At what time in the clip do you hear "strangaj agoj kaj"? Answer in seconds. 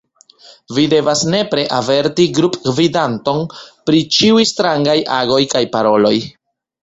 4.53-5.61